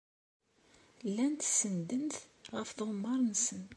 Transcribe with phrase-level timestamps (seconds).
[1.09, 2.15] Llant senndent
[2.55, 3.69] ɣef tɣemmar-nsent.